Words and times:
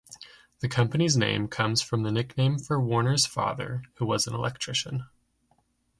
The 0.61 0.67
company's 0.67 1.15
name 1.15 1.47
comes 1.47 1.79
from 1.83 2.01
the 2.01 2.11
nickname 2.11 2.57
for 2.57 2.81
Warner's 2.83 3.27
father, 3.27 3.83
who 3.97 4.05
was 4.07 4.25
an 4.25 4.33
electrician. 4.33 5.05